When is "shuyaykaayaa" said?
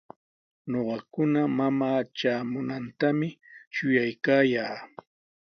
3.75-4.77